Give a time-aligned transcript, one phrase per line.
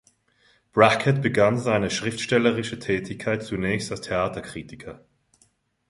[0.71, 5.05] Brackett begann seine schriftstellerische Tätigkeit zunächst als Theaterkritiker.